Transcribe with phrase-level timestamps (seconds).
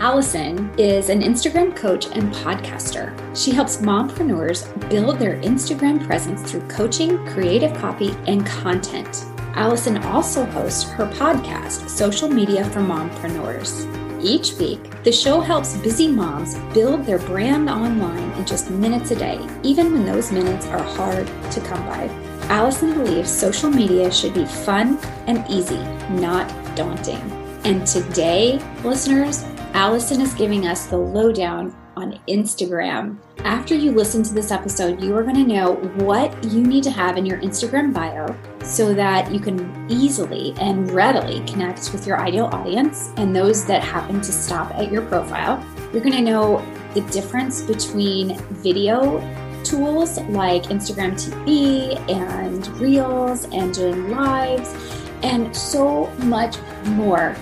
[0.00, 3.16] Allison is an Instagram coach and podcaster.
[3.34, 9.24] She helps mompreneurs build their Instagram presence through coaching, creative copy, and content.
[9.54, 13.88] Allison also hosts her podcast, Social Media for Mompreneurs.
[14.22, 19.16] Each week, the show helps busy moms build their brand online in just minutes a
[19.16, 22.27] day, even when those minutes are hard to come by.
[22.48, 25.78] Allison believes social media should be fun and easy,
[26.08, 27.20] not daunting.
[27.64, 29.44] And today, listeners,
[29.74, 33.18] Allison is giving us the lowdown on Instagram.
[33.40, 36.90] After you listen to this episode, you are going to know what you need to
[36.90, 38.34] have in your Instagram bio
[38.64, 43.82] so that you can easily and readily connect with your ideal audience and those that
[43.82, 45.62] happen to stop at your profile.
[45.92, 49.18] You're going to know the difference between video
[49.68, 54.74] tools like Instagram TV and Reels and doing lives
[55.22, 56.56] and so much
[56.86, 57.34] more.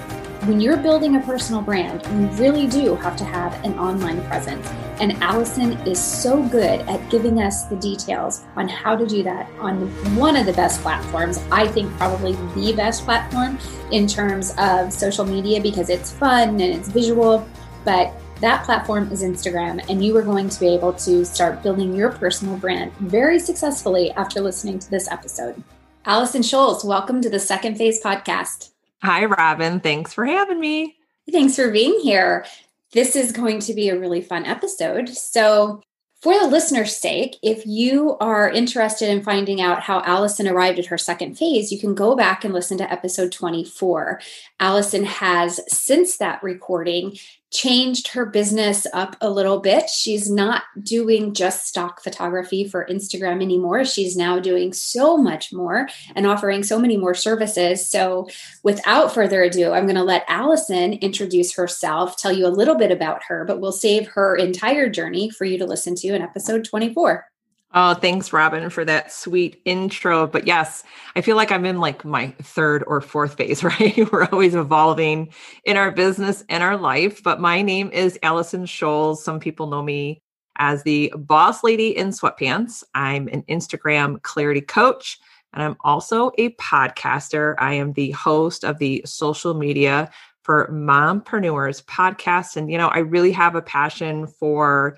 [0.44, 4.66] When you're building a personal brand, you really do have to have an online presence.
[5.00, 9.50] And Allison is so good at giving us the details on how to do that
[9.58, 11.38] on one of the best platforms.
[11.50, 13.58] I think probably the best platform
[13.90, 17.46] in terms of social media because it's fun and it's visual.
[17.84, 21.94] But that platform is Instagram, and you are going to be able to start building
[21.94, 25.62] your personal brand very successfully after listening to this episode.
[26.04, 28.70] Allison Scholes, welcome to the Second Phase podcast.
[29.02, 29.80] Hi, Robin.
[29.80, 30.96] Thanks for having me.
[31.32, 32.44] Thanks for being here.
[32.92, 35.08] This is going to be a really fun episode.
[35.08, 35.82] So,
[36.22, 40.86] for the listener's sake, if you are interested in finding out how Allison arrived at
[40.86, 44.20] her second phase, you can go back and listen to episode 24.
[44.58, 47.16] Allison has, since that recording,
[47.56, 49.88] changed her business up a little bit.
[49.88, 53.84] She's not doing just stock photography for Instagram anymore.
[53.84, 57.88] She's now doing so much more and offering so many more services.
[57.88, 58.28] So,
[58.62, 62.90] without further ado, I'm going to let Allison introduce herself, tell you a little bit
[62.90, 66.64] about her, but we'll save her entire journey for you to listen to in episode
[66.64, 67.26] 24.
[67.74, 70.26] Oh, thanks, Robin, for that sweet intro.
[70.26, 70.84] But yes,
[71.14, 74.10] I feel like I'm in like my third or fourth phase, right?
[74.10, 75.32] We're always evolving
[75.64, 77.22] in our business and our life.
[77.22, 79.18] But my name is Allison Scholes.
[79.18, 80.22] Some people know me
[80.58, 82.82] as the boss lady in sweatpants.
[82.94, 85.18] I'm an Instagram clarity coach,
[85.52, 87.56] and I'm also a podcaster.
[87.58, 90.10] I am the host of the social media
[90.44, 92.56] for mompreneurs podcast.
[92.56, 94.96] And, you know, I really have a passion for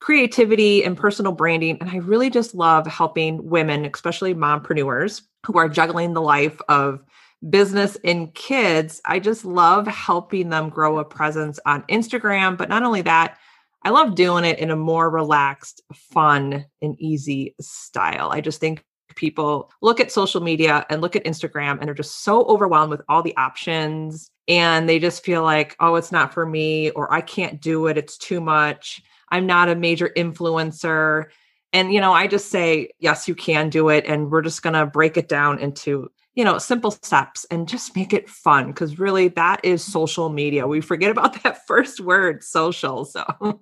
[0.00, 1.78] creativity and personal branding.
[1.80, 7.02] And I really just love helping women, especially mompreneurs who are juggling the life of
[7.48, 9.00] business and kids.
[9.04, 12.56] I just love helping them grow a presence on Instagram.
[12.56, 13.38] But not only that,
[13.84, 18.30] I love doing it in a more relaxed, fun, and easy style.
[18.32, 18.84] I just think
[19.14, 23.02] people look at social media and look at Instagram and are just so overwhelmed with
[23.08, 27.20] all the options and they just feel like, oh, it's not for me, or I
[27.20, 29.02] can't do it, it's too much.
[29.30, 31.26] I'm not a major influencer.
[31.72, 34.04] And, you know, I just say, yes, you can do it.
[34.06, 37.94] And we're just going to break it down into, you know, simple steps and just
[37.94, 38.72] make it fun.
[38.72, 40.66] Cause really, that is social media.
[40.66, 43.04] We forget about that first word, social.
[43.04, 43.60] So,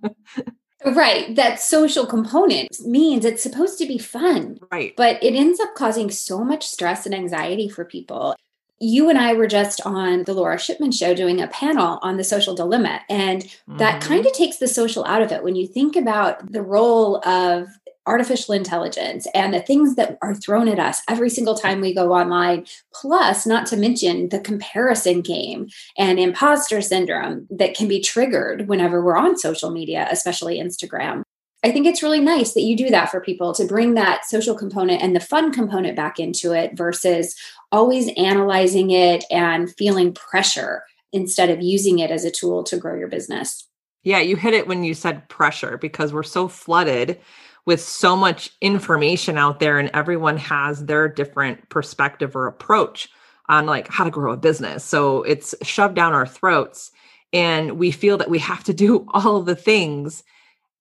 [0.84, 1.34] Right.
[1.34, 4.58] That social component means it's supposed to be fun.
[4.70, 4.94] Right.
[4.96, 8.36] But it ends up causing so much stress and anxiety for people
[8.78, 12.24] you and I were just on the Laura Shipman show doing a panel on the
[12.24, 13.00] social dilemma.
[13.08, 13.78] And mm-hmm.
[13.78, 15.42] that kind of takes the social out of it.
[15.42, 17.68] When you think about the role of
[18.06, 22.12] artificial intelligence and the things that are thrown at us every single time we go
[22.12, 25.68] online, plus, not to mention the comparison game
[25.98, 31.22] and imposter syndrome that can be triggered whenever we're on social media, especially Instagram.
[31.64, 34.54] I think it's really nice that you do that for people to bring that social
[34.54, 37.34] component and the fun component back into it versus
[37.72, 40.82] always analyzing it and feeling pressure
[41.12, 43.66] instead of using it as a tool to grow your business.
[44.02, 47.20] Yeah, you hit it when you said pressure because we're so flooded
[47.64, 53.08] with so much information out there and everyone has their different perspective or approach
[53.48, 54.84] on like how to grow a business.
[54.84, 56.92] So it's shoved down our throats
[57.32, 60.22] and we feel that we have to do all the things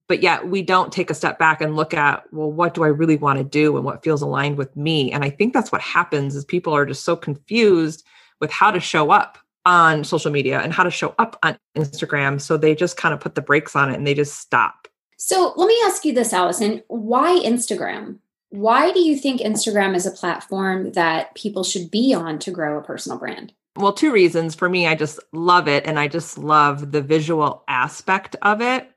[0.08, 2.88] but yet we don't take a step back and look at well what do i
[2.88, 5.12] really want to do and what feels aligned with me?
[5.12, 8.04] And i think that's what happens is people are just so confused
[8.40, 12.40] with how to show up on social media and how to show up on instagram.
[12.40, 14.88] So they just kind of put the brakes on it and they just stop.
[15.18, 16.82] So let me ask you this allison.
[16.88, 18.18] Why instagram?
[18.50, 22.78] Why do you think instagram is a platform that people should be on to grow
[22.78, 23.52] a personal brand?
[23.76, 24.54] Well two reasons.
[24.54, 28.88] For me i just love it and i just love the visual aspect of it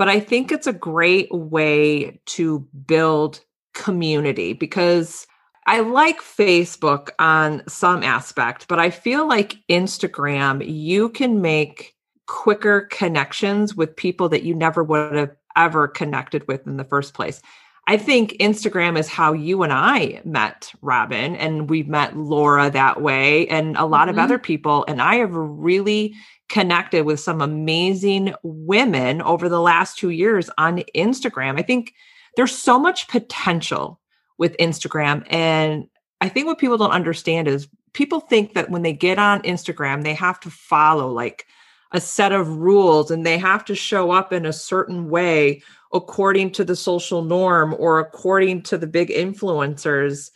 [0.00, 3.44] but I think it's a great way to build
[3.74, 5.26] community because
[5.66, 12.88] I like Facebook on some aspect, but I feel like Instagram, you can make quicker
[12.90, 17.42] connections with people that you never would have ever connected with in the first place.
[17.90, 23.02] I think Instagram is how you and I met Robin, and we've met Laura that
[23.02, 24.10] way, and a lot mm-hmm.
[24.10, 24.84] of other people.
[24.86, 26.14] And I have really
[26.48, 31.58] connected with some amazing women over the last two years on Instagram.
[31.58, 31.94] I think
[32.36, 34.00] there's so much potential
[34.38, 35.26] with Instagram.
[35.28, 35.88] And
[36.20, 40.04] I think what people don't understand is people think that when they get on Instagram,
[40.04, 41.44] they have to follow like
[41.92, 46.52] a set of rules and they have to show up in a certain way according
[46.52, 50.30] to the social norm or according to the big influencers.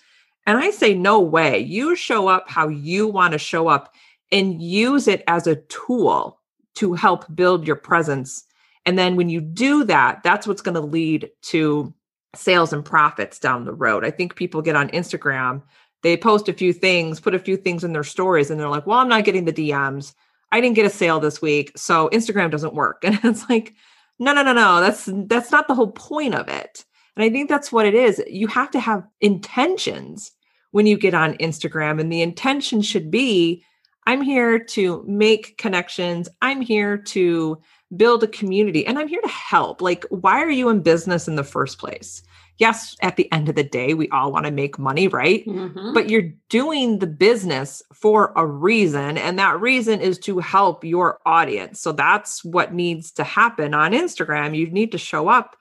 [0.47, 1.59] And I say, no way.
[1.61, 3.95] You show up how you want to show up
[4.33, 6.41] and use it as a tool
[6.75, 8.45] to help build your presence.
[8.85, 11.95] And then when you do that, that's what's going to lead to
[12.35, 14.05] sales and profits down the road.
[14.05, 15.63] I think people get on Instagram,
[16.03, 18.87] they post a few things, put a few things in their stories, and they're like,
[18.87, 20.15] well, I'm not getting the DMs.
[20.55, 23.03] I didn't get a sale this week, so Instagram doesn't work.
[23.05, 23.75] And it's like,
[24.21, 24.81] no, no, no, no.
[24.81, 26.85] That's that's not the whole point of it.
[27.17, 28.23] And I think that's what it is.
[28.29, 30.31] You have to have intentions
[30.71, 33.65] when you get on Instagram, and the intention should be
[34.07, 36.29] I'm here to make connections.
[36.41, 37.61] I'm here to
[37.97, 39.81] build a community and I'm here to help.
[39.81, 42.23] Like, why are you in business in the first place?
[42.59, 45.45] Yes, at the end of the day, we all want to make money, right?
[45.45, 45.93] Mm-hmm.
[45.93, 51.19] But you're doing the business for a reason, and that reason is to help your
[51.27, 51.81] audience.
[51.81, 54.57] So that's what needs to happen on Instagram.
[54.57, 55.57] You need to show up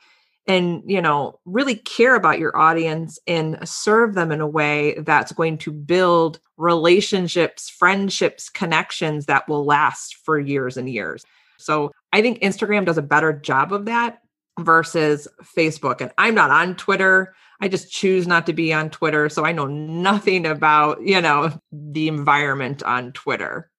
[0.48, 5.32] and you know really care about your audience and serve them in a way that's
[5.32, 11.24] going to build relationships friendships connections that will last for years and years
[11.58, 14.20] so i think instagram does a better job of that
[14.60, 19.30] versus facebook and i'm not on twitter i just choose not to be on twitter
[19.30, 23.70] so i know nothing about you know the environment on twitter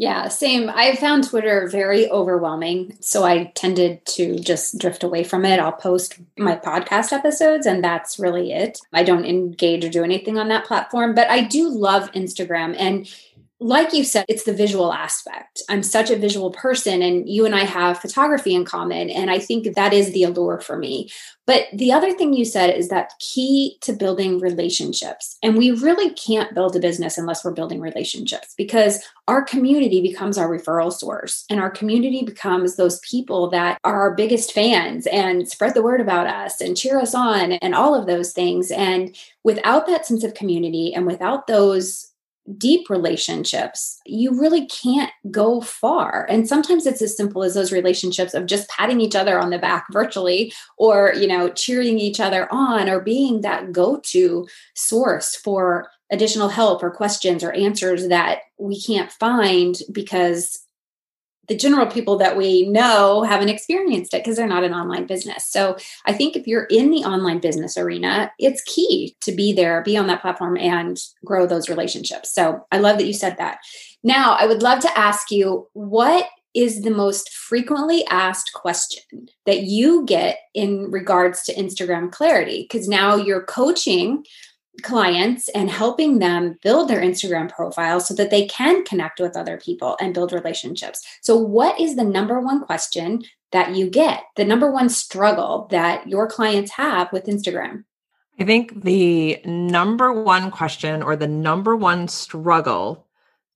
[0.00, 0.70] yeah, same.
[0.72, 2.96] I found Twitter very overwhelming.
[3.00, 5.58] So I tended to just drift away from it.
[5.58, 8.78] I'll post my podcast episodes, and that's really it.
[8.92, 12.76] I don't engage or do anything on that platform, but I do love Instagram.
[12.78, 13.12] And
[13.60, 15.62] like you said, it's the visual aspect.
[15.68, 19.10] I'm such a visual person, and you and I have photography in common.
[19.10, 21.10] And I think that is the allure for me.
[21.44, 25.38] But the other thing you said is that key to building relationships.
[25.42, 30.38] And we really can't build a business unless we're building relationships because our community becomes
[30.38, 35.48] our referral source, and our community becomes those people that are our biggest fans and
[35.48, 38.70] spread the word about us and cheer us on and all of those things.
[38.70, 42.12] And without that sense of community and without those
[42.56, 46.26] deep relationships, you really can't go far.
[46.30, 49.58] And sometimes it's as simple as those relationships of just patting each other on the
[49.58, 55.90] back virtually or, you know, cheering each other on or being that go-to source for
[56.10, 60.60] additional help or questions or answers that we can't find because
[61.48, 65.46] the general people that we know haven't experienced it because they're not an online business.
[65.46, 69.82] So I think if you're in the online business arena, it's key to be there,
[69.82, 72.32] be on that platform and grow those relationships.
[72.34, 73.58] So I love that you said that.
[74.04, 79.62] Now, I would love to ask you what is the most frequently asked question that
[79.62, 82.62] you get in regards to Instagram clarity?
[82.62, 84.24] Because now you're coaching
[84.82, 89.58] clients and helping them build their Instagram profile so that they can connect with other
[89.58, 91.02] people and build relationships.
[91.22, 94.22] So, what is the number one question that you get?
[94.36, 97.84] The number one struggle that your clients have with Instagram?
[98.40, 103.06] I think the number one question or the number one struggle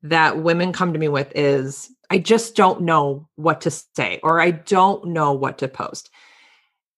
[0.03, 4.41] that women come to me with is I just don't know what to say or
[4.41, 6.11] I don't know what to post.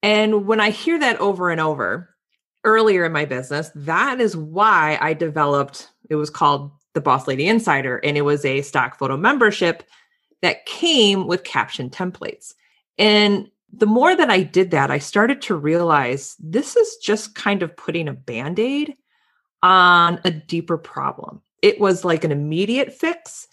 [0.02, 2.13] And when I hear that over and over,
[2.64, 7.46] earlier in my business, that is why I developed it was called the Boss Lady
[7.46, 9.82] Insider, and it was a stock photo membership
[10.42, 12.54] that came with caption templates.
[12.98, 17.62] And the more that I did that, I started to realize this is just kind
[17.62, 18.94] of putting a band aid
[19.62, 21.40] on a deeper problem.
[21.62, 23.48] It was like an immediate fix,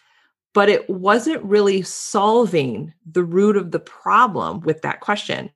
[0.53, 5.49] but it wasn't really solving the root of the problem with that question.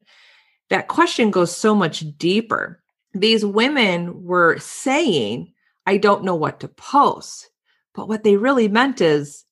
[0.69, 2.81] That question goes so much deeper
[3.15, 5.53] these women were saying,
[5.85, 7.49] I don't know what to post.
[7.93, 9.45] But what they really meant is,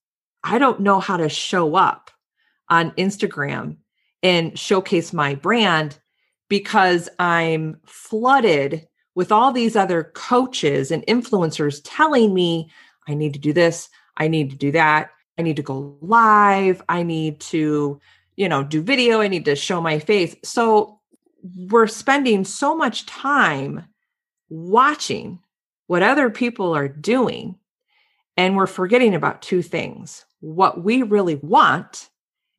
[0.44, 2.12] I don't know how to show up
[2.70, 3.78] on Instagram
[4.22, 5.98] and showcase my brand
[6.50, 12.70] because I'm flooded with all these other coaches and influencers telling me
[13.08, 16.82] I need to do this, I need to do that, I need to go live,
[16.90, 18.00] I need to,
[18.36, 20.36] you know, do video, I need to show my face.
[20.44, 21.00] So
[21.44, 23.86] we're spending so much time
[24.50, 25.40] watching
[25.88, 27.56] what other people are doing
[28.38, 32.10] and we're forgetting about two things what we really want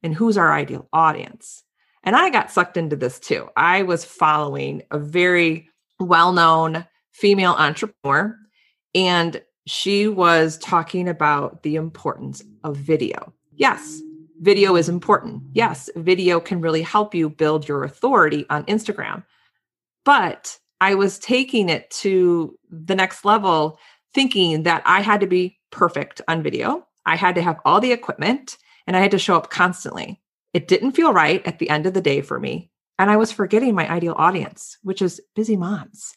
[0.03, 1.63] and who's our ideal audience.
[2.03, 3.49] And I got sucked into this too.
[3.57, 5.69] I was following a very
[6.01, 8.37] well known female entrepreneur,
[8.95, 13.33] and she was talking about the importance of video.
[13.55, 14.01] Yes,
[14.41, 15.43] video is important.
[15.53, 19.25] Yes, video can really help you build your authority on Instagram.
[20.05, 23.79] But I was taking it to the next level,
[24.13, 26.87] thinking that I had to be perfect on video.
[27.07, 30.21] I had to have all the equipment and I had to show up constantly.
[30.53, 32.71] It didn't feel right at the end of the day for me.
[32.99, 36.15] And I was forgetting my ideal audience, which is busy moms.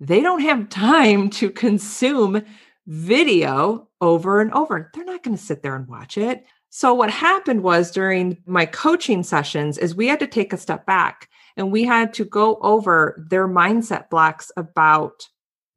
[0.00, 2.42] They don't have time to consume
[2.86, 4.90] video over and over.
[4.94, 6.46] They're not going to sit there and watch it.
[6.76, 10.84] So what happened was during my coaching sessions is we had to take a step
[10.84, 15.26] back and we had to go over their mindset blocks about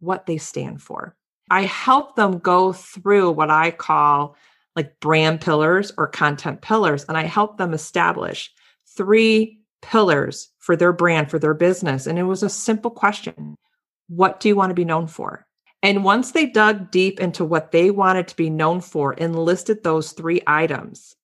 [0.01, 1.15] what they stand for.
[1.49, 4.35] I help them go through what I call
[4.75, 8.51] like brand pillars or content pillars and I help them establish
[8.97, 13.55] three pillars for their brand for their business and it was a simple question.
[14.09, 15.47] What do you want to be known for?
[15.81, 19.83] And once they dug deep into what they wanted to be known for and listed
[19.83, 21.15] those three items,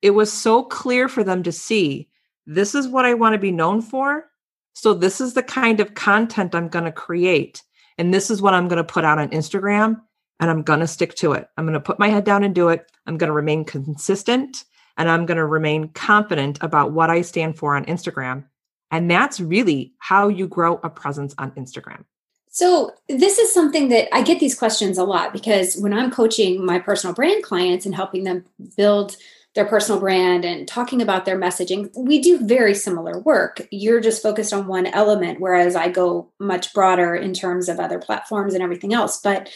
[0.00, 2.08] it was so clear for them to see
[2.46, 4.24] this is what I want to be known for.
[4.72, 7.62] So, this is the kind of content I'm going to create.
[7.98, 10.00] And this is what I'm going to put out on Instagram.
[10.38, 11.48] And I'm going to stick to it.
[11.58, 12.90] I'm going to put my head down and do it.
[13.06, 14.64] I'm going to remain consistent
[14.96, 18.44] and I'm going to remain confident about what I stand for on Instagram.
[18.90, 22.04] And that's really how you grow a presence on Instagram.
[22.52, 26.64] So, this is something that I get these questions a lot because when I'm coaching
[26.64, 28.44] my personal brand clients and helping them
[28.76, 29.16] build
[29.54, 33.66] their personal brand and talking about their messaging, we do very similar work.
[33.70, 37.98] You're just focused on one element, whereas I go much broader in terms of other
[37.98, 39.20] platforms and everything else.
[39.20, 39.48] But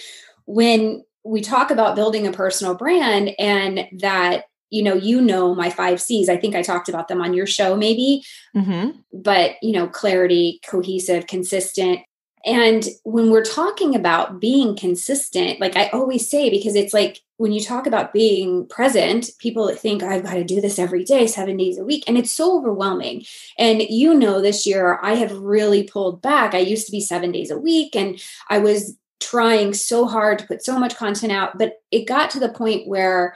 [0.46, 5.70] when we talk about building a personal brand and that you know you know my
[5.70, 8.24] five c's i think i talked about them on your show maybe
[8.56, 8.90] mm-hmm.
[9.12, 12.00] but you know clarity cohesive consistent
[12.44, 17.52] and when we're talking about being consistent, like I always say, because it's like when
[17.52, 21.56] you talk about being present, people think I've got to do this every day, seven
[21.56, 22.04] days a week.
[22.06, 23.24] And it's so overwhelming.
[23.58, 26.54] And you know, this year I have really pulled back.
[26.54, 28.20] I used to be seven days a week and
[28.50, 32.40] I was trying so hard to put so much content out, but it got to
[32.40, 33.34] the point where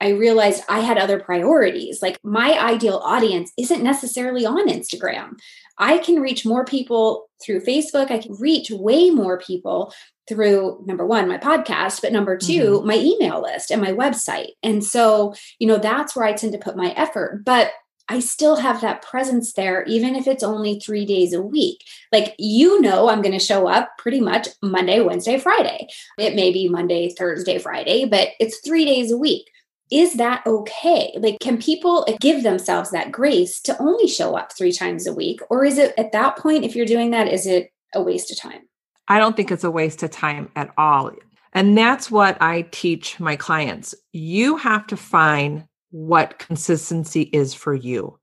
[0.00, 2.02] I realized I had other priorities.
[2.02, 5.38] Like my ideal audience isn't necessarily on Instagram.
[5.78, 8.10] I can reach more people through Facebook.
[8.10, 9.92] I can reach way more people
[10.28, 12.86] through number one, my podcast, but number 2 mm-hmm.
[12.86, 14.52] my email list and my website.
[14.62, 17.42] And so, you know, that's where I tend to put my effort.
[17.44, 17.72] But
[18.08, 21.82] I still have that presence there, even if it's only three days a week.
[22.12, 25.88] Like, you know, I'm going to show up pretty much Monday, Wednesday, Friday.
[26.18, 29.48] It may be Monday, Thursday, Friday, but it's three days a week.
[29.90, 31.12] Is that okay?
[31.16, 35.40] Like, can people give themselves that grace to only show up three times a week?
[35.50, 38.38] Or is it at that point, if you're doing that, is it a waste of
[38.38, 38.62] time?
[39.08, 41.12] I don't think it's a waste of time at all.
[41.52, 43.94] And that's what I teach my clients.
[44.12, 48.18] You have to find what consistency is for you.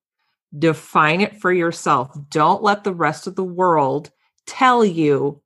[0.57, 2.11] Define it for yourself.
[2.29, 4.11] Don't let the rest of the world
[4.47, 5.41] tell you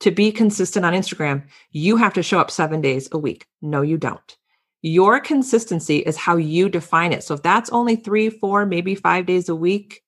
[0.00, 1.44] to be consistent on Instagram.
[1.70, 3.46] You have to show up seven days a week.
[3.62, 4.36] No, you don't.
[4.82, 7.22] Your consistency is how you define it.
[7.22, 10.02] So if that's only three, four, maybe five days a week,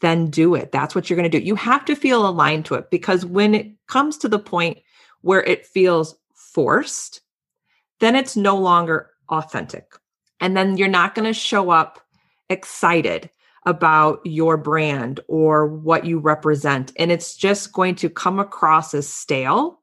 [0.00, 0.70] then do it.
[0.70, 1.44] That's what you're going to do.
[1.44, 4.78] You have to feel aligned to it because when it comes to the point
[5.22, 7.22] where it feels forced,
[8.00, 9.94] then it's no longer authentic.
[10.40, 12.00] And then you're not going to show up
[12.50, 13.30] excited
[13.66, 16.92] about your brand or what you represent.
[16.98, 19.80] And it's just going to come across as stale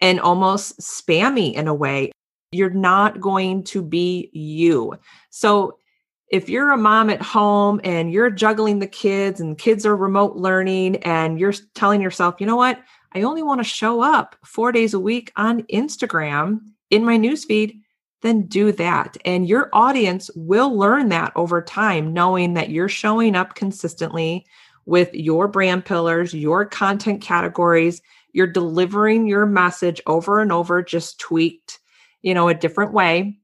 [0.00, 2.12] and almost spammy in a way.
[2.52, 4.94] You're not going to be you.
[5.30, 5.78] So
[6.28, 10.36] if you're a mom at home and you're juggling the kids and kids are remote
[10.36, 12.80] learning and you're telling yourself, you know what?
[13.14, 17.80] I only want to show up four days a week on Instagram in my newsfeed,
[18.22, 19.16] then do that.
[19.24, 24.46] And your audience will learn that over time, knowing that you're showing up consistently
[24.86, 28.00] with your brand pillars, your content categories,
[28.32, 31.78] you're delivering your message over and over, just tweaked,
[32.22, 33.38] you know, a different way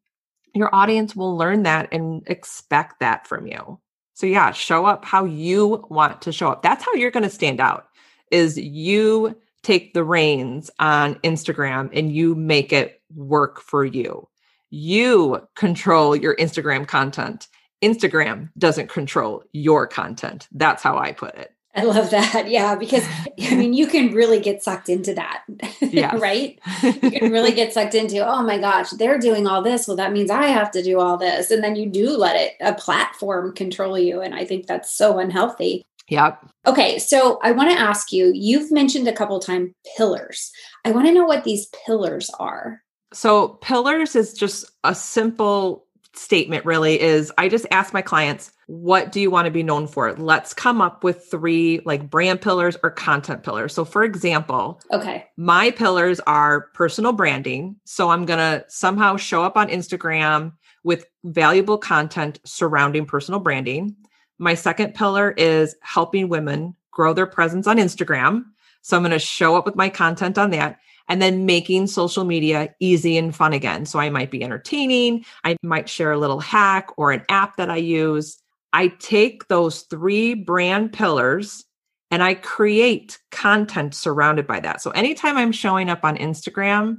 [0.54, 3.78] your audience will learn that and expect that from you.
[4.14, 6.62] So yeah, show up how you want to show up.
[6.62, 7.88] That's how you're going to stand out.
[8.30, 14.28] Is you take the reins on Instagram and you make it work for you.
[14.70, 17.48] You control your Instagram content.
[17.82, 20.48] Instagram doesn't control your content.
[20.52, 21.52] That's how I put it.
[21.78, 22.50] I love that.
[22.50, 23.04] Yeah, because
[23.40, 25.44] I mean, you can really get sucked into that.
[25.80, 26.16] Yeah.
[26.18, 26.58] right?
[26.82, 29.88] You can really get sucked into, oh my gosh, they're doing all this.
[29.88, 31.50] Well, that means I have to do all this.
[31.50, 34.20] And then you do let it, a platform control you.
[34.20, 35.86] And I think that's so unhealthy.
[36.08, 36.46] Yep.
[36.66, 36.98] Okay.
[36.98, 40.52] So I want to ask you, you've mentioned a couple times pillars.
[40.84, 42.82] I want to know what these pillars are.
[43.12, 49.12] So, pillars is just a simple statement, really, is I just ask my clients, what
[49.12, 50.12] do you want to be known for?
[50.14, 53.72] Let's come up with three like brand pillars or content pillars.
[53.72, 57.76] So, for example, okay, my pillars are personal branding.
[57.84, 60.52] So, I'm going to somehow show up on Instagram
[60.84, 63.96] with valuable content surrounding personal branding.
[64.38, 68.44] My second pillar is helping women grow their presence on Instagram.
[68.82, 72.24] So, I'm going to show up with my content on that and then making social
[72.24, 73.86] media easy and fun again.
[73.86, 77.70] So I might be entertaining, I might share a little hack or an app that
[77.70, 78.38] I use.
[78.72, 81.64] I take those three brand pillars
[82.10, 84.80] and I create content surrounded by that.
[84.80, 86.98] So anytime I'm showing up on Instagram,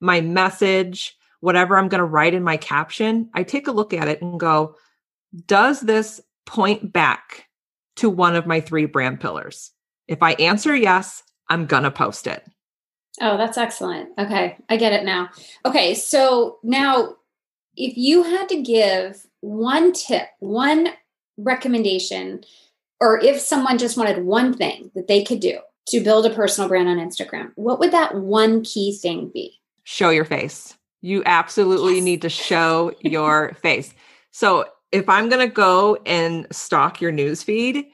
[0.00, 4.08] my message, whatever I'm going to write in my caption, I take a look at
[4.08, 4.76] it and go,
[5.46, 7.46] does this point back
[7.96, 9.70] to one of my three brand pillars?
[10.08, 12.44] If I answer yes, I'm going to post it.
[13.20, 14.10] Oh, that's excellent.
[14.18, 15.30] Okay, I get it now.
[15.64, 17.16] Okay, so now
[17.76, 20.88] if you had to give one tip, one
[21.36, 22.44] recommendation,
[23.00, 26.68] or if someone just wanted one thing that they could do to build a personal
[26.68, 29.60] brand on Instagram, what would that one key thing be?
[29.84, 30.76] Show your face.
[31.02, 32.04] You absolutely yes.
[32.04, 33.92] need to show your face.
[34.30, 37.86] So if I'm going to go and stalk your newsfeed,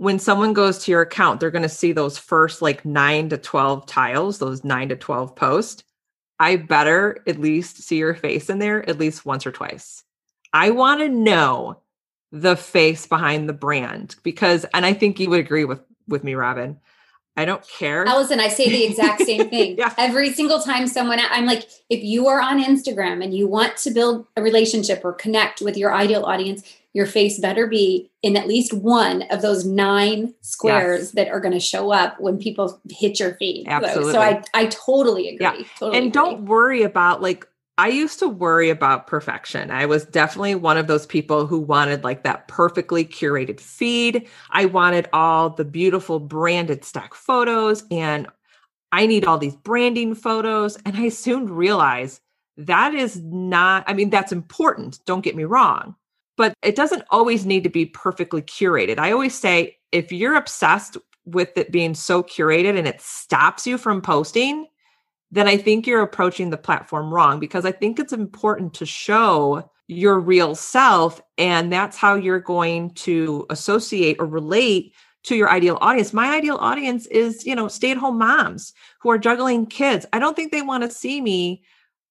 [0.00, 3.36] when someone goes to your account, they're going to see those first like nine to
[3.36, 5.84] 12 tiles, those nine to 12 posts.
[6.38, 10.02] I better at least see your face in there at least once or twice.
[10.54, 11.82] I want to know
[12.32, 16.34] the face behind the brand because, and I think you would agree with, with me,
[16.34, 16.80] Robin.
[17.36, 18.06] I don't care.
[18.06, 19.76] Allison, I say the exact same thing.
[19.76, 19.92] yeah.
[19.98, 23.90] Every single time someone, I'm like, if you are on Instagram and you want to
[23.90, 28.48] build a relationship or connect with your ideal audience, your face better be in at
[28.48, 31.10] least one of those nine squares yes.
[31.12, 33.66] that are going to show up when people hit your feed.
[33.68, 34.12] Absolutely.
[34.12, 35.60] So, so I, I totally agree.
[35.60, 35.66] Yeah.
[35.78, 36.10] Totally and agree.
[36.10, 37.46] don't worry about like,
[37.78, 39.70] I used to worry about perfection.
[39.70, 44.28] I was definitely one of those people who wanted like that perfectly curated feed.
[44.50, 48.26] I wanted all the beautiful branded stock photos and
[48.92, 50.76] I need all these branding photos.
[50.84, 52.20] And I soon realized
[52.58, 54.98] that is not, I mean, that's important.
[55.06, 55.94] Don't get me wrong,
[56.40, 58.98] but it doesn't always need to be perfectly curated.
[58.98, 63.76] I always say if you're obsessed with it being so curated and it stops you
[63.76, 64.66] from posting,
[65.30, 69.70] then I think you're approaching the platform wrong because I think it's important to show
[69.86, 71.20] your real self.
[71.36, 76.14] And that's how you're going to associate or relate to your ideal audience.
[76.14, 78.72] My ideal audience is, you know, stay at home moms
[79.02, 80.06] who are juggling kids.
[80.14, 81.62] I don't think they want to see me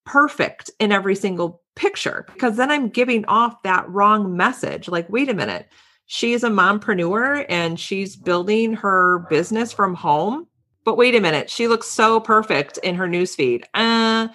[0.06, 4.90] perfect in every single picture because then I'm giving off that wrong message.
[4.90, 5.70] Like, wait a minute,
[6.06, 10.46] she's a mompreneur and she's building her business from home.
[10.84, 13.64] But wait a minute, she looks so perfect in her newsfeed.
[13.74, 14.28] Uh,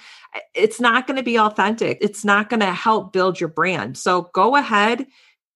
[0.54, 1.98] it's not going to be authentic.
[2.00, 3.96] It's not going to help build your brand.
[3.96, 5.06] So go ahead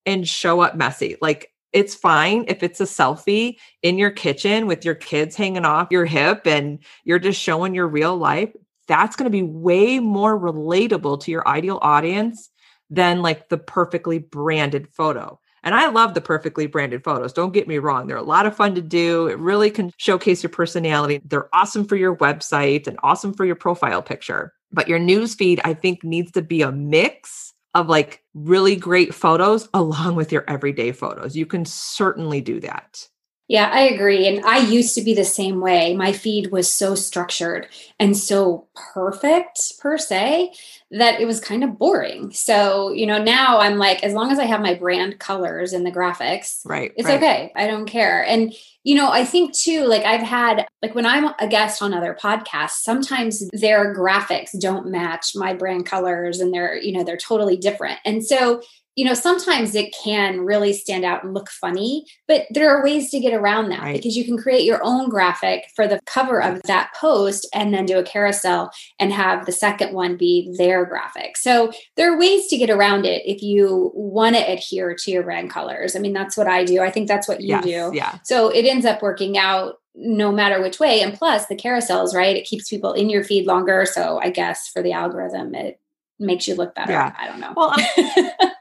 [0.06, 1.16] and show up messy.
[1.20, 5.88] Like it's fine if it's a selfie in your kitchen with your kids hanging off
[5.90, 8.50] your hip and you're just showing your real life.
[8.88, 12.50] That's going to be way more relatable to your ideal audience
[12.90, 15.38] than like the perfectly branded photo.
[15.62, 17.32] And I love the perfectly branded photos.
[17.32, 18.06] Don't get me wrong.
[18.06, 19.26] They're a lot of fun to do.
[19.26, 21.20] It really can showcase your personality.
[21.24, 24.52] They're awesome for your website and awesome for your profile picture.
[24.72, 29.68] But your newsfeed, I think, needs to be a mix of like really great photos
[29.74, 31.36] along with your everyday photos.
[31.36, 33.08] You can certainly do that.
[33.48, 34.28] Yeah, I agree.
[34.28, 35.96] And I used to be the same way.
[35.96, 37.66] My feed was so structured
[37.98, 40.52] and so perfect, per se,
[40.90, 42.30] that it was kind of boring.
[42.30, 45.86] So, you know, now I'm like, as long as I have my brand colors and
[45.86, 47.16] the graphics, right, it's right.
[47.16, 47.52] okay.
[47.56, 48.22] I don't care.
[48.22, 48.52] And,
[48.84, 52.16] you know, I think too, like I've had, like when I'm a guest on other
[52.22, 57.56] podcasts, sometimes their graphics don't match my brand colors and they're, you know, they're totally
[57.56, 57.98] different.
[58.04, 58.60] And so,
[58.98, 63.12] you know, sometimes it can really stand out and look funny, but there are ways
[63.12, 63.96] to get around that right.
[63.96, 67.86] because you can create your own graphic for the cover of that post and then
[67.86, 71.36] do a carousel and have the second one be their graphic.
[71.36, 75.22] So there are ways to get around it if you want to adhere to your
[75.22, 75.94] brand colors.
[75.94, 76.80] I mean, that's what I do.
[76.80, 77.92] I think that's what you yes, do.
[77.94, 78.18] Yeah.
[78.24, 81.02] So it ends up working out no matter which way.
[81.02, 82.34] And plus the carousels, right?
[82.34, 83.86] It keeps people in your feed longer.
[83.86, 85.78] So I guess for the algorithm, it
[86.18, 86.90] makes you look better.
[86.90, 87.14] Yeah.
[87.16, 87.52] I don't know.
[87.54, 88.50] Well, um,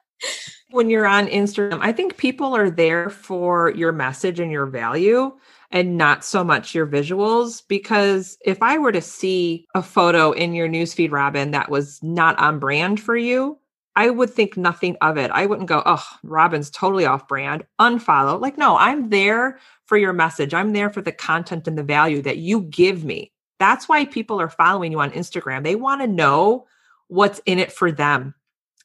[0.69, 5.35] when you're on Instagram, I think people are there for your message and your value
[5.71, 7.61] and not so much your visuals.
[7.67, 12.37] Because if I were to see a photo in your newsfeed, Robin, that was not
[12.39, 13.57] on brand for you,
[13.95, 15.31] I would think nothing of it.
[15.31, 18.39] I wouldn't go, oh, Robin's totally off brand, unfollow.
[18.39, 20.53] Like, no, I'm there for your message.
[20.53, 23.31] I'm there for the content and the value that you give me.
[23.59, 25.63] That's why people are following you on Instagram.
[25.63, 26.67] They want to know
[27.07, 28.35] what's in it for them.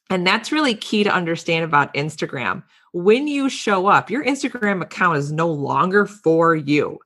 [0.09, 2.63] And that's really key to understand about Instagram.
[2.93, 6.99] When you show up, your Instagram account is no longer for you.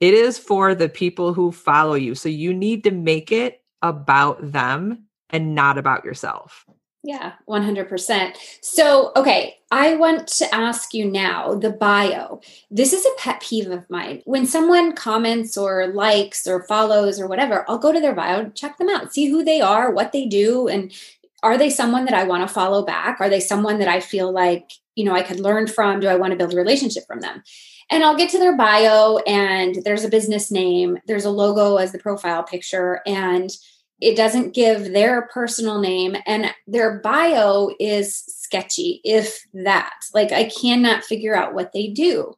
[0.00, 2.14] It is for the people who follow you.
[2.14, 6.64] So you need to make it about them and not about yourself.
[7.06, 8.36] Yeah, 100%.
[8.62, 12.40] So, okay, I want to ask you now the bio.
[12.70, 14.22] This is a pet peeve of mine.
[14.24, 18.78] When someone comments or likes or follows or whatever, I'll go to their bio, check
[18.78, 20.90] them out, see who they are, what they do, and
[21.44, 23.20] are they someone that I want to follow back?
[23.20, 26.00] Are they someone that I feel like, you know, I could learn from?
[26.00, 27.42] Do I want to build a relationship from them?
[27.90, 31.92] And I'll get to their bio and there's a business name, there's a logo as
[31.92, 33.50] the profile picture, and
[34.00, 39.92] it doesn't give their personal name and their bio is sketchy, if that.
[40.14, 42.34] Like I cannot figure out what they do.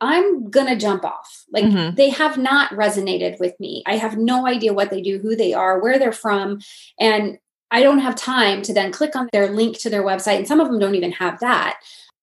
[0.00, 1.44] I'm gonna jump off.
[1.52, 1.96] Like mm-hmm.
[1.96, 3.82] they have not resonated with me.
[3.86, 6.60] I have no idea what they do, who they are, where they're from.
[6.98, 7.38] And
[7.70, 10.38] I don't have time to then click on their link to their website.
[10.38, 11.80] And some of them don't even have that.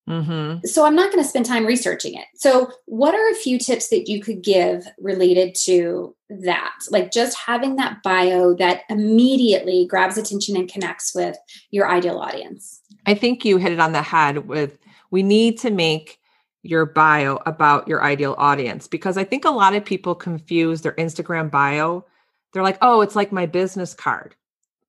[0.10, 0.66] Mm-hmm.
[0.66, 2.26] So I'm not going to spend time researching it.
[2.36, 6.76] So, what are a few tips that you could give related to that?
[6.92, 11.38] Like just having that bio that immediately grabs attention and connects with
[11.72, 12.82] your ideal audience.
[13.08, 14.78] I think you hit it on the head with
[15.10, 16.20] we need to make
[16.62, 20.94] your bio about your ideal audience because I think a lot of people confuse their
[20.94, 22.06] Instagram bio.
[22.54, 24.36] They're like, oh, it's like my business card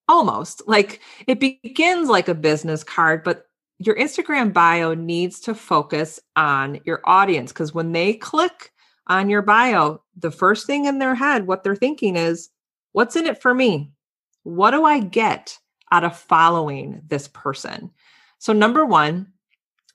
[0.09, 3.47] almost like it begins like a business card, but
[3.79, 8.73] your Instagram bio needs to focus on your audience because when they click
[9.07, 12.49] on your bio, the first thing in their head, what they're thinking is,
[12.93, 13.93] what's in it for me?
[14.45, 15.59] What do I get
[15.93, 17.91] out of following this person?
[18.39, 19.33] So, number one,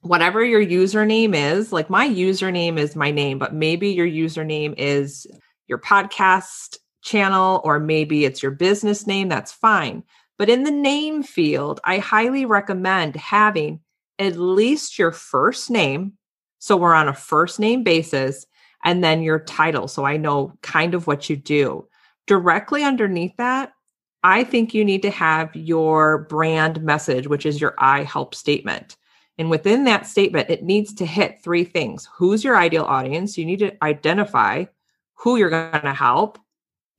[0.01, 5.25] whatever your username is, like my username is my name, but maybe your username is
[5.67, 10.03] your podcast channel or maybe it's your business name, that's fine.
[10.37, 13.79] But in the name field, I highly recommend having
[14.17, 16.13] at least your first name.
[16.59, 18.45] So we're on a first name basis,
[18.83, 19.87] and then your title.
[19.87, 21.87] So I know kind of what you do.
[22.27, 23.73] Directly underneath that,
[24.23, 28.97] I think you need to have your brand message, which is your I help statement.
[29.37, 32.07] And within that statement, it needs to hit three things.
[32.15, 33.37] Who's your ideal audience?
[33.37, 34.65] You need to identify
[35.15, 36.37] who you're going to help.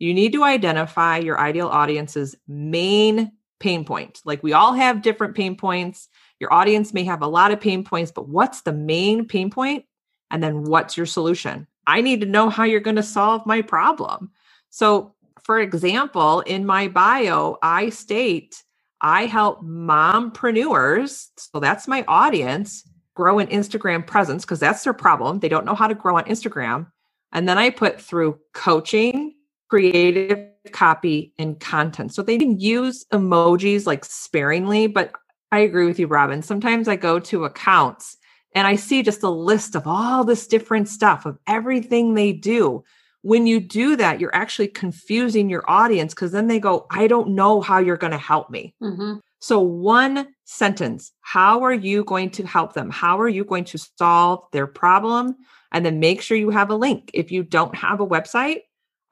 [0.03, 4.21] You need to identify your ideal audience's main pain point.
[4.25, 6.09] Like we all have different pain points.
[6.41, 9.85] Your audience may have a lot of pain points, but what's the main pain point?
[10.33, 11.69] And then what's your solution?
[11.87, 14.33] I need to know how you're going to solve my problem.
[14.71, 18.65] So, for example, in my bio, I state
[19.03, 25.41] I help mompreneurs, so that's my audience, grow an Instagram presence because that's their problem.
[25.41, 26.87] They don't know how to grow on Instagram.
[27.33, 29.32] And then I put through coaching,
[29.73, 32.13] creative copy, and content.
[32.13, 35.13] So they can use emojis like sparingly, but
[35.51, 36.43] I agree with you, Robin.
[36.43, 38.19] Sometimes I go to accounts
[38.55, 42.85] and I see just a list of all this different stuff of everything they do.
[43.23, 47.31] When you do that, you're actually confusing your audience because then they go, I don't
[47.31, 48.75] know how you're going to help me.
[48.83, 49.21] Mm-hmm.
[49.41, 52.91] So, one sentence How are you going to help them?
[52.91, 55.37] How are you going to solve their problem?
[55.73, 57.11] And then make sure you have a link.
[57.15, 58.61] If you don't have a website,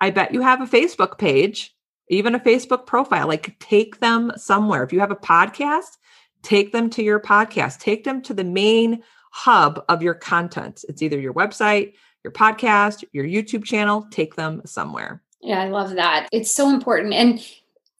[0.00, 1.74] I bet you have a Facebook page,
[2.08, 3.28] even a Facebook profile.
[3.28, 4.82] Like, take them somewhere.
[4.82, 5.96] If you have a podcast,
[6.42, 10.84] take them to your podcast, take them to the main hub of your content.
[10.88, 11.92] It's either your website,
[12.24, 15.22] your podcast, your YouTube channel, take them somewhere.
[15.40, 16.28] Yeah, I love that.
[16.32, 17.14] It's so important.
[17.14, 17.46] And,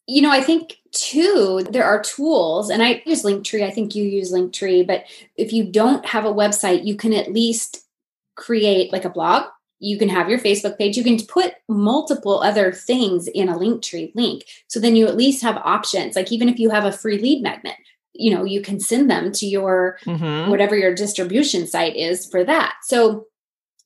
[0.07, 3.63] you know, I think too, there are tools, and I use Linktree.
[3.63, 5.05] I think you use Linktree, but
[5.37, 7.87] if you don't have a website, you can at least
[8.35, 9.45] create like a blog.
[9.81, 10.97] You can have your Facebook page.
[10.97, 14.45] You can put multiple other things in a Linktree link.
[14.69, 16.15] So then you at least have options.
[16.15, 17.77] Like even if you have a free lead magnet,
[18.13, 20.51] you know, you can send them to your mm-hmm.
[20.51, 22.75] whatever your distribution site is for that.
[22.83, 23.27] So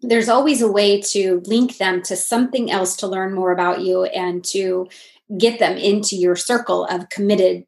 [0.02, 4.04] there's always a way to link them to something else to learn more about you
[4.04, 4.88] and to
[5.38, 7.64] get them into your circle of committed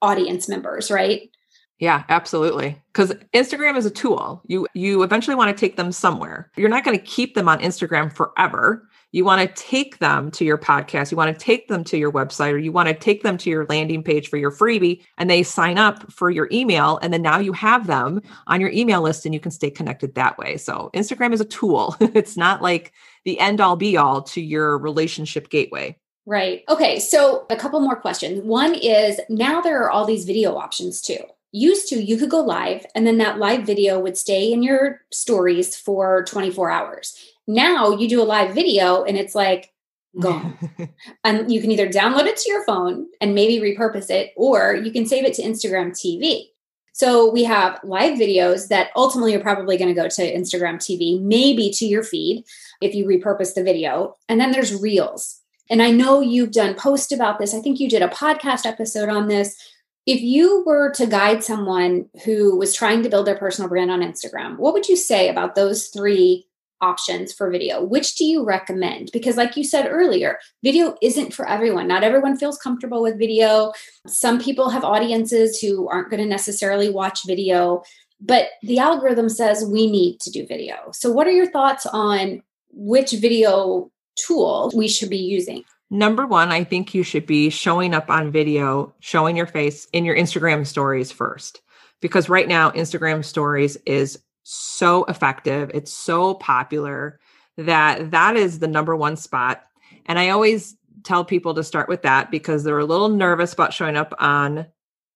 [0.00, 1.30] audience members, right?
[1.78, 2.82] Yeah, absolutely.
[2.94, 4.42] Cuz Instagram is a tool.
[4.46, 6.50] You you eventually want to take them somewhere.
[6.56, 8.88] You're not going to keep them on Instagram forever.
[9.12, 12.10] You want to take them to your podcast, you want to take them to your
[12.10, 15.30] website or you want to take them to your landing page for your freebie and
[15.30, 19.02] they sign up for your email and then now you have them on your email
[19.02, 20.56] list and you can stay connected that way.
[20.56, 21.96] So Instagram is a tool.
[22.00, 22.92] it's not like
[23.24, 25.96] the end all be all to your relationship gateway.
[26.24, 26.64] Right.
[26.68, 26.98] Okay.
[26.98, 28.42] So a couple more questions.
[28.42, 31.20] One is now there are all these video options too
[31.56, 35.00] used to you could go live and then that live video would stay in your
[35.10, 37.16] stories for 24 hours.
[37.46, 39.72] Now you do a live video and it's like
[40.20, 40.58] gone.
[41.24, 44.90] And you can either download it to your phone and maybe repurpose it or you
[44.92, 46.48] can save it to instagram tv
[46.96, 51.20] so we have live videos that ultimately are probably going to go to instagram tv
[51.20, 52.46] maybe to your feed
[52.80, 54.16] if you repurpose the video.
[54.30, 55.42] And then there's reels.
[55.68, 57.52] And i know you've done post about this.
[57.52, 59.58] I think you did a podcast episode on this
[60.06, 64.00] if you were to guide someone who was trying to build their personal brand on
[64.00, 66.46] Instagram, what would you say about those three
[66.80, 67.82] options for video?
[67.82, 69.10] Which do you recommend?
[69.12, 71.88] Because, like you said earlier, video isn't for everyone.
[71.88, 73.72] Not everyone feels comfortable with video.
[74.06, 77.82] Some people have audiences who aren't going to necessarily watch video,
[78.20, 80.90] but the algorithm says we need to do video.
[80.92, 85.64] So, what are your thoughts on which video tool we should be using?
[85.90, 90.04] Number one, I think you should be showing up on video, showing your face in
[90.04, 91.60] your Instagram stories first.
[92.00, 95.70] Because right now, Instagram stories is so effective.
[95.74, 97.20] It's so popular
[97.56, 99.62] that that is the number one spot.
[100.06, 103.72] And I always tell people to start with that because they're a little nervous about
[103.72, 104.66] showing up on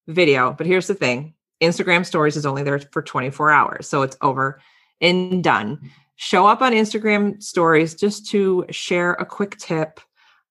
[0.06, 0.52] video.
[0.52, 3.88] But here's the thing Instagram stories is only there for 24 hours.
[3.88, 4.60] So it's over
[5.00, 5.90] and done.
[6.16, 10.00] Show up on Instagram stories just to share a quick tip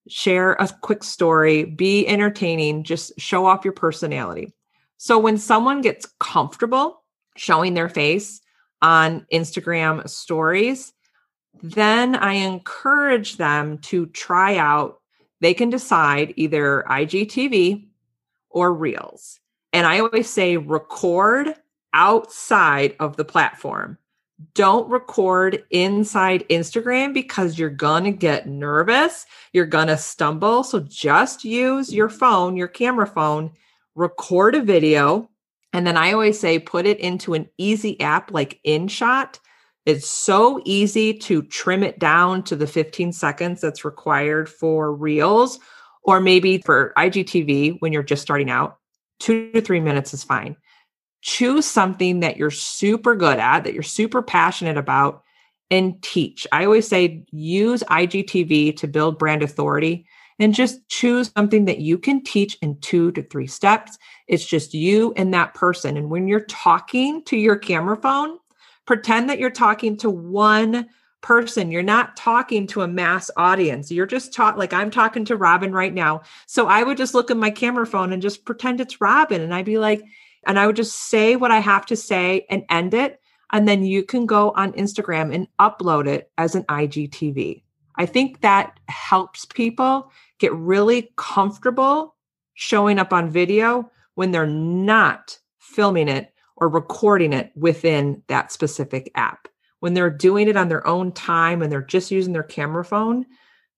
[0.08, 4.54] share a quick story, be entertaining, just show off your personality.
[4.98, 7.04] So when someone gets comfortable
[7.36, 8.42] showing their face
[8.82, 10.94] on Instagram stories,
[11.62, 15.02] then I encourage them to try out.
[15.42, 17.88] They can decide either IGTV
[18.50, 19.40] or Reels.
[19.74, 21.54] And I always say record
[21.94, 23.98] outside of the platform
[24.54, 29.26] don't record inside Instagram because you're going to get nervous.
[29.54, 30.64] You're going to stumble.
[30.64, 33.52] So just use your phone, your camera phone,
[33.96, 35.30] record a video.
[35.74, 39.40] And then I always say put it into an easy app like InShot.
[39.86, 45.60] It's so easy to trim it down to the 15 seconds that's required for Reels
[46.04, 48.78] or maybe for IGTV when you're just starting out.
[49.20, 50.56] Two to three minutes is fine
[51.22, 55.24] choose something that you're super good at, that you're super passionate about,
[55.72, 56.48] and teach.
[56.52, 60.06] I always say use IGTV to build brand authority
[60.40, 63.98] and just choose something that you can teach in two to three steps.
[64.28, 65.98] It's just you and that person.
[65.98, 68.38] And when you're talking to your camera phone,
[68.86, 70.88] pretend that you're talking to one
[71.22, 71.70] person.
[71.70, 73.92] You're not talking to a mass audience.
[73.92, 76.22] You're just talk like I'm talking to Robin right now.
[76.48, 79.42] So I would just look at my camera phone and just pretend it's Robin.
[79.42, 80.02] And I'd be like,
[80.46, 83.20] and I would just say what I have to say and end it.
[83.52, 87.64] And then you can go on Instagram and upload it as an IGTV.
[87.96, 92.16] I think that helps people get really comfortable
[92.54, 99.12] showing up on video when they're not filming it or recording it within that specific
[99.16, 99.48] app
[99.80, 103.26] when they're doing it on their own time and they're just using their camera phone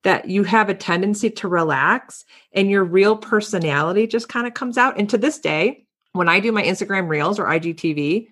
[0.04, 4.78] that you have a tendency to relax and your real personality just kind of comes
[4.78, 4.98] out.
[4.98, 8.28] And to this day, when I do my Instagram Reels or IGTV,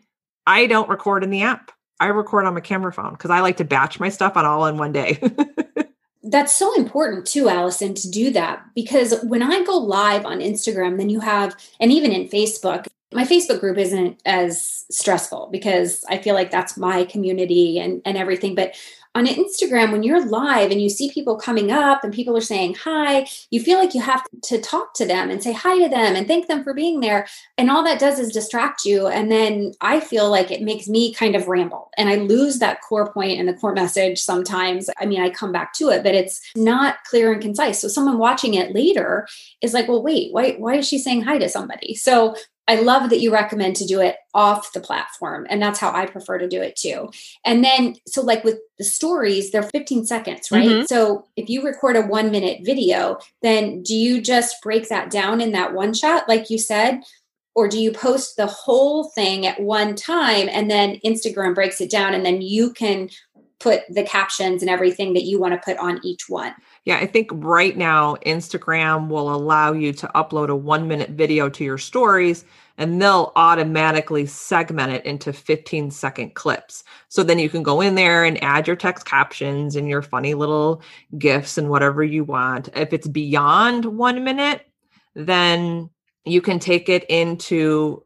[0.45, 1.71] I don't record in the app.
[1.99, 4.65] I record on my camera phone because I like to batch my stuff on all
[4.65, 5.19] in one day.
[6.23, 10.97] That's so important too, Allison, to do that because when I go live on Instagram,
[10.97, 16.19] then you have, and even in Facebook, my Facebook group isn't as stressful because I
[16.19, 18.53] feel like that's my community and, and everything.
[18.53, 18.75] But
[19.15, 22.75] on Instagram, when you're live and you see people coming up and people are saying
[22.75, 26.15] hi, you feel like you have to talk to them and say hi to them
[26.15, 27.27] and thank them for being there.
[27.57, 29.07] And all that does is distract you.
[29.07, 32.81] And then I feel like it makes me kind of ramble and I lose that
[32.81, 34.89] core point and the core message sometimes.
[34.99, 37.81] I mean, I come back to it, but it's not clear and concise.
[37.81, 39.27] So someone watching it later
[39.61, 41.95] is like, well, wait, why, why is she saying hi to somebody?
[41.95, 42.35] So
[42.69, 45.47] I love that you recommend to do it off the platform.
[45.49, 47.09] And that's how I prefer to do it too.
[47.43, 50.67] And then, so like with the stories, they're 15 seconds, right?
[50.67, 50.85] Mm-hmm.
[50.85, 55.41] So if you record a one minute video, then do you just break that down
[55.41, 57.01] in that one shot, like you said?
[57.55, 61.89] Or do you post the whole thing at one time and then Instagram breaks it
[61.89, 63.09] down and then you can
[63.59, 66.53] put the captions and everything that you want to put on each one?
[66.85, 71.49] Yeah, I think right now Instagram will allow you to upload a one minute video
[71.49, 72.45] to your stories
[72.77, 76.85] and they'll automatically segment it into 15 second clips.
[77.09, 80.33] So then you can go in there and add your text captions and your funny
[80.33, 80.81] little
[81.17, 82.69] GIFs and whatever you want.
[82.73, 84.65] If it's beyond one minute,
[85.13, 85.89] then
[86.23, 88.05] you can take it into,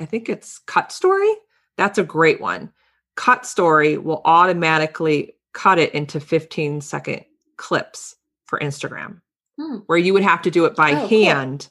[0.00, 1.34] I think it's Cut Story.
[1.76, 2.72] That's a great one.
[3.18, 7.24] Cut Story will automatically cut it into 15 second
[7.56, 8.14] clips
[8.46, 9.22] for Instagram,
[9.60, 9.78] hmm.
[9.86, 11.68] where you would have to do it by oh, hand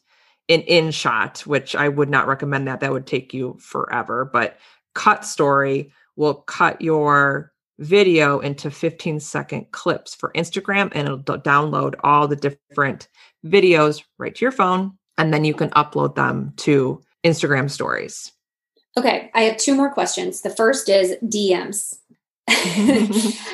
[0.50, 0.60] cool.
[0.60, 2.82] in InShot, which I would not recommend that.
[2.82, 4.26] That would take you forever.
[4.26, 4.58] But
[4.94, 11.96] Cut Story will cut your video into 15 second clips for Instagram and it'll download
[12.04, 13.08] all the different
[13.46, 14.98] videos right to your phone.
[15.18, 18.34] And then you can upload them to Instagram stories.
[18.98, 20.42] Okay, I have two more questions.
[20.42, 22.00] The first is DMs.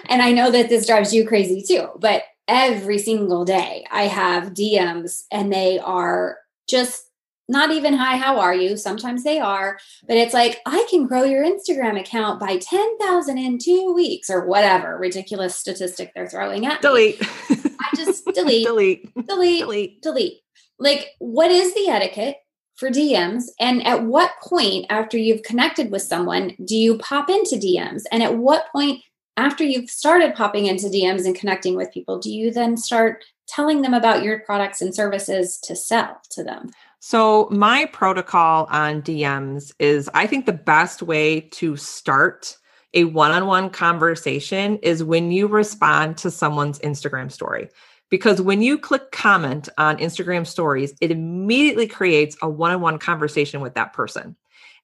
[0.10, 4.53] and I know that this drives you crazy too, but every single day I have
[4.53, 6.38] DMs and they are
[6.69, 7.10] just
[7.49, 8.77] not even hi, how are you?
[8.77, 9.77] Sometimes they are,
[10.08, 14.45] but it's like, I can grow your Instagram account by 10,000 in two weeks or
[14.45, 17.19] whatever ridiculous statistic they're throwing at delete.
[17.19, 17.27] me.
[17.49, 20.39] I just delete, delete, delete, delete, delete.
[20.79, 22.38] Like, what is the etiquette
[22.75, 23.43] for DMs?
[23.59, 28.03] And at what point after you've connected with someone do you pop into DMs?
[28.12, 29.01] And at what point
[29.38, 33.81] after you've started popping into DMs and connecting with people, do you then start telling
[33.81, 36.71] them about your products and services to sell to them?
[36.99, 42.57] So, my protocol on DMs is I think the best way to start
[42.93, 47.69] a one on one conversation is when you respond to someone's Instagram story.
[48.13, 52.99] Because when you click comment on Instagram stories, it immediately creates a one on one
[52.99, 54.36] conversation with that person.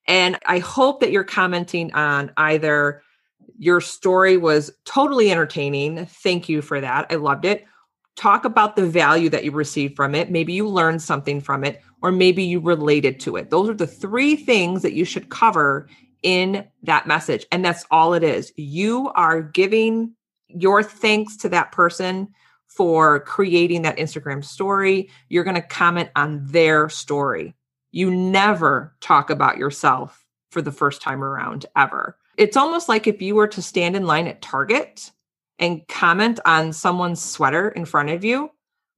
[0.07, 3.03] And I hope that you're commenting on either
[3.59, 6.07] your story was totally entertaining.
[6.07, 7.05] Thank you for that.
[7.11, 7.67] I loved it.
[8.15, 10.31] Talk about the value that you received from it.
[10.31, 13.51] Maybe you learned something from it, or maybe you related to it.
[13.51, 15.87] Those are the three things that you should cover
[16.23, 17.45] in that message.
[17.51, 18.51] And that's all it is.
[18.55, 20.15] You are giving
[20.47, 22.29] your thanks to that person
[22.69, 25.09] for creating that Instagram story.
[25.27, 27.55] You're going to comment on their story.
[27.91, 32.17] You never talk about yourself for the first time around, ever.
[32.37, 35.11] It's almost like if you were to stand in line at Target
[35.57, 38.49] and comment on someone's sweater in front of you,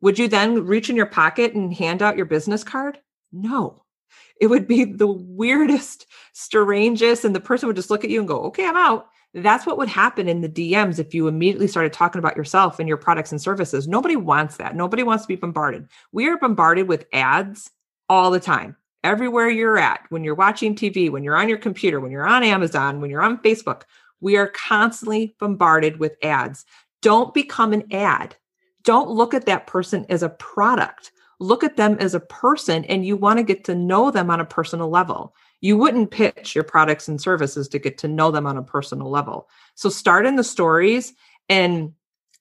[0.01, 2.99] would you then reach in your pocket and hand out your business card?
[3.31, 3.83] No.
[4.39, 8.27] It would be the weirdest, strangest, and the person would just look at you and
[8.27, 9.07] go, okay, I'm out.
[9.33, 12.87] That's what would happen in the DMs if you immediately started talking about yourself and
[12.87, 13.87] your products and services.
[13.87, 14.75] Nobody wants that.
[14.75, 15.87] Nobody wants to be bombarded.
[16.11, 17.71] We are bombarded with ads
[18.09, 21.99] all the time everywhere you're at, when you're watching TV, when you're on your computer,
[21.99, 23.83] when you're on Amazon, when you're on Facebook,
[24.19, 26.65] we are constantly bombarded with ads.
[27.01, 28.35] Don't become an ad.
[28.83, 31.11] don't look at that person as a product.
[31.39, 34.39] Look at them as a person and you want to get to know them on
[34.39, 35.35] a personal level.
[35.61, 39.09] You wouldn't pitch your products and services to get to know them on a personal
[39.09, 39.47] level.
[39.75, 41.13] So start in the stories
[41.49, 41.93] and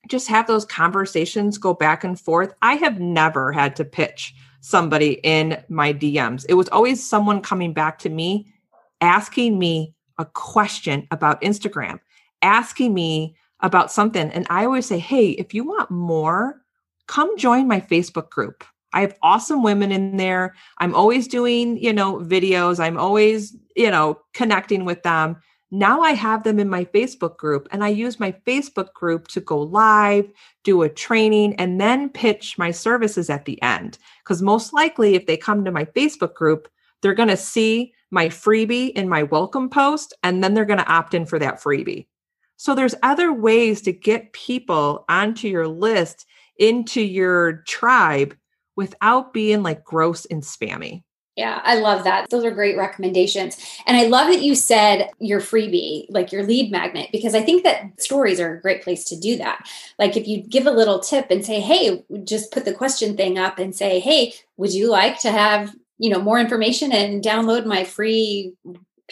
[0.09, 2.55] just have those conversations go back and forth.
[2.63, 6.47] I have never had to pitch somebody in my DMs.
[6.49, 8.53] It was always someone coming back to me
[9.01, 12.01] asking me a question about Instagram,
[12.43, 14.31] asking me about something.
[14.31, 16.63] And I always say, hey, if you want more,
[17.07, 18.65] come join my Facebook group.
[18.93, 20.55] I have awesome women in there.
[20.79, 22.81] I'm always doing, you know, videos.
[22.81, 25.37] I'm always, you know, connecting with them.
[25.71, 29.41] Now I have them in my Facebook group and I use my Facebook group to
[29.41, 30.29] go live,
[30.65, 33.99] do a training, and then pitch my services at the end.
[34.25, 36.69] Because most likely, if they come to my Facebook group,
[37.03, 40.93] they're going to see my freebie in my welcome post and then they're going to
[40.93, 42.07] opt in for that freebie.
[42.57, 46.27] So there's other ways to get people onto your list,
[46.59, 48.37] into your tribe
[48.81, 51.03] without being like gross and spammy.
[51.37, 52.31] Yeah, I love that.
[52.31, 53.59] Those are great recommendations.
[53.87, 57.63] And I love that you said your freebie, like your lead magnet, because I think
[57.65, 59.69] that stories are a great place to do that.
[59.99, 63.39] Like if you give a little tip and say, hey, just put the question thing
[63.39, 67.67] up and say, hey, would you like to have, you know, more information and download
[67.67, 68.55] my free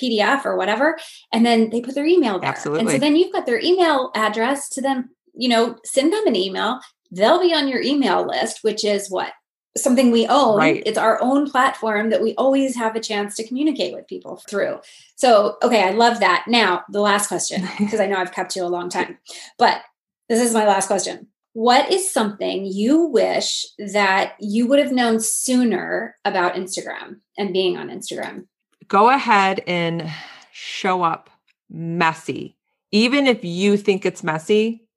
[0.01, 0.97] PDF or whatever.
[1.31, 2.49] And then they put their email there.
[2.49, 2.81] Absolutely.
[2.81, 6.37] And so then you've got their email address to them, you know, send them an
[6.37, 6.81] email.
[7.11, 9.33] They'll be on your email list, which is what?
[9.77, 10.59] Something we own.
[10.59, 10.83] Right.
[10.85, 14.81] It's our own platform that we always have a chance to communicate with people through.
[15.17, 16.47] So, okay, I love that.
[16.49, 19.19] Now, the last question, because I know I've kept you a long time,
[19.59, 19.83] but
[20.29, 21.29] this is my last question.
[21.53, 27.77] What is something you wish that you would have known sooner about Instagram and being
[27.77, 28.45] on Instagram?
[28.89, 30.11] go ahead and
[30.51, 31.31] show up
[31.71, 32.57] messy.
[32.91, 34.89] Even if you think it's messy,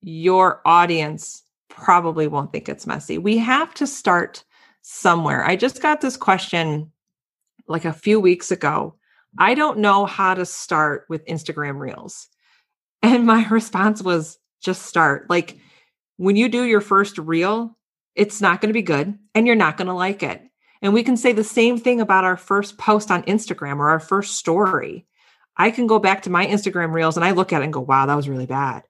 [0.00, 1.42] your audience
[1.76, 3.18] probably won't think it's messy.
[3.18, 4.44] We have to start
[4.82, 5.44] somewhere.
[5.44, 6.92] I just got this question
[7.66, 8.94] like a few weeks ago.
[9.38, 12.28] I don't know how to start with Instagram Reels.
[13.02, 15.28] And my response was just start.
[15.28, 15.58] Like
[16.16, 17.76] when you do your first reel,
[18.14, 20.42] it's not going to be good and you're not going to like it.
[20.82, 24.00] And we can say the same thing about our first post on Instagram or our
[24.00, 25.06] first story.
[25.56, 27.80] I can go back to my Instagram reels and I look at it and go,
[27.80, 28.82] wow, that was really bad.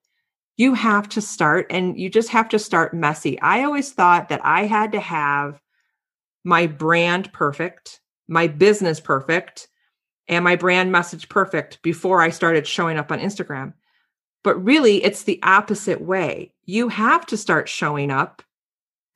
[0.57, 3.41] You have to start and you just have to start messy.
[3.41, 5.61] I always thought that I had to have
[6.45, 9.69] my brand perfect, my business perfect,
[10.29, 13.75] and my brand message perfect before I started showing up on Instagram.
[14.43, 16.53] But really, it's the opposite way.
[16.65, 18.43] You have to start showing up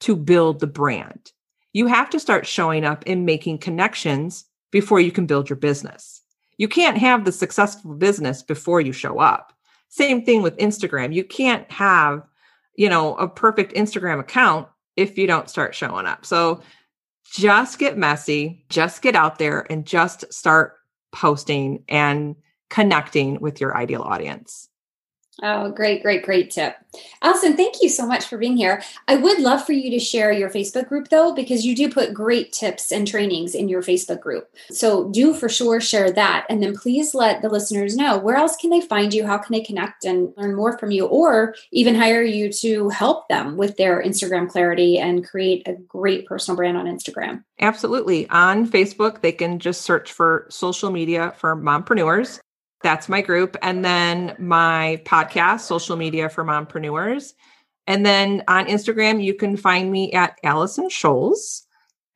[0.00, 1.32] to build the brand
[1.72, 6.22] you have to start showing up and making connections before you can build your business.
[6.56, 9.52] You can't have the successful business before you show up.
[9.88, 11.14] Same thing with Instagram.
[11.14, 12.22] You can't have,
[12.76, 16.26] you know, a perfect Instagram account if you don't start showing up.
[16.26, 16.62] So
[17.32, 20.74] just get messy, just get out there and just start
[21.12, 22.36] posting and
[22.70, 24.68] connecting with your ideal audience.
[25.40, 26.76] Oh, great, great, great tip.
[27.22, 28.82] Allison, thank you so much for being here.
[29.06, 32.12] I would love for you to share your Facebook group though, because you do put
[32.12, 34.48] great tips and trainings in your Facebook group.
[34.70, 36.46] So do for sure share that.
[36.48, 39.26] And then please let the listeners know where else can they find you?
[39.26, 43.28] How can they connect and learn more from you or even hire you to help
[43.28, 47.44] them with their Instagram clarity and create a great personal brand on Instagram?
[47.60, 48.28] Absolutely.
[48.30, 52.40] On Facebook, they can just search for social media for mompreneurs
[52.82, 53.56] that's my group.
[53.62, 57.32] And then my podcast, Social Media for Mompreneurs.
[57.86, 61.62] And then on Instagram, you can find me at Allison Scholes.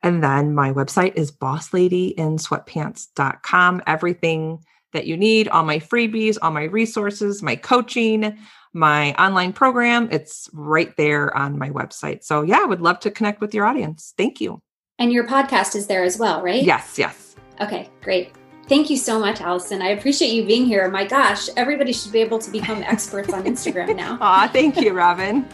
[0.01, 3.81] And then my website is bossladyinsweatpants.com.
[3.87, 4.59] Everything
[4.91, 8.37] that you need, all my freebies, all my resources, my coaching,
[8.73, 12.23] my online program, it's right there on my website.
[12.23, 14.13] So, yeah, I would love to connect with your audience.
[14.17, 14.61] Thank you.
[14.99, 16.63] And your podcast is there as well, right?
[16.63, 17.35] Yes, yes.
[17.59, 18.33] Okay, great.
[18.67, 19.81] Thank you so much, Allison.
[19.81, 20.89] I appreciate you being here.
[20.89, 24.17] My gosh, everybody should be able to become experts on Instagram now.
[24.21, 25.47] Aw, thank you, Robin.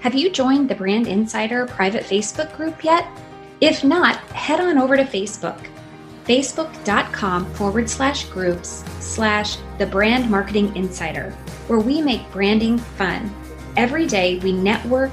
[0.00, 3.06] Have you joined the Brand Insider private Facebook group yet?
[3.60, 5.68] If not, head on over to Facebook.
[6.24, 11.30] Facebook.com forward slash groups slash the brand marketing insider,
[11.68, 13.32] where we make branding fun.
[13.76, 15.12] Every day we network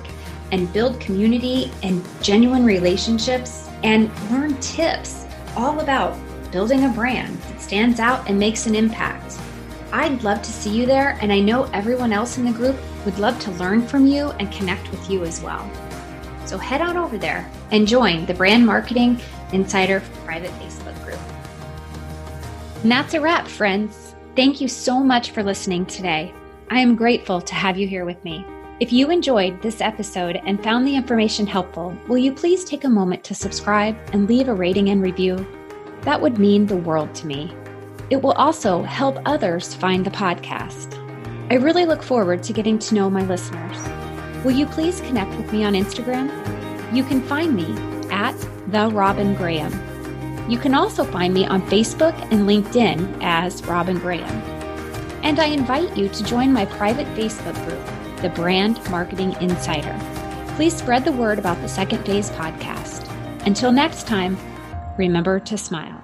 [0.51, 5.25] and build community and genuine relationships and learn tips
[5.55, 6.17] all about
[6.51, 9.39] building a brand that stands out and makes an impact.
[9.91, 12.75] I'd love to see you there, and I know everyone else in the group
[13.05, 15.69] would love to learn from you and connect with you as well.
[16.45, 19.19] So head on over there and join the Brand Marketing
[19.51, 21.19] Insider private Facebook group.
[22.83, 24.15] And that's a wrap, friends.
[24.35, 26.33] Thank you so much for listening today.
[26.69, 28.45] I am grateful to have you here with me.
[28.79, 32.89] If you enjoyed this episode and found the information helpful, will you please take a
[32.89, 35.45] moment to subscribe and leave a rating and review?
[36.01, 37.53] That would mean the world to me.
[38.09, 40.95] It will also help others find the podcast.
[41.51, 43.77] I really look forward to getting to know my listeners.
[44.43, 46.29] Will you please connect with me on Instagram?
[46.95, 47.75] You can find me
[48.11, 48.35] at
[48.67, 49.71] the Robin Graham.
[50.49, 54.41] You can also find me on Facebook and LinkedIn as Robin Graham.
[55.21, 59.95] And I invite you to join my private Facebook group, the Brand Marketing Insider.
[60.55, 63.07] Please spread the word about the Second Phase podcast.
[63.45, 64.37] Until next time,
[64.99, 65.98] remember to smile.